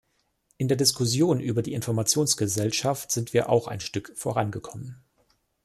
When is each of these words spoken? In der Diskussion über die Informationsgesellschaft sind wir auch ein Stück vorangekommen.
In 0.57 0.67
der 0.67 0.77
Diskussion 0.77 1.39
über 1.39 1.61
die 1.61 1.73
Informationsgesellschaft 1.75 3.11
sind 3.11 3.33
wir 3.33 3.49
auch 3.49 3.67
ein 3.67 3.79
Stück 3.81 4.13
vorangekommen. 4.17 5.03